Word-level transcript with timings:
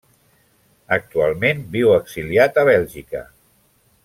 Actualment 0.97 1.61
viu 1.77 1.93
exiliat 1.99 2.59
a 2.63 2.67
Bèlgica. 2.71 3.23